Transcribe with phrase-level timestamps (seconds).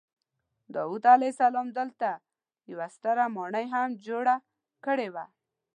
[0.75, 2.09] داود علیه السلام دلته
[2.71, 4.35] یوه ستره ماڼۍ هم جوړه
[4.85, 5.25] کړې وه.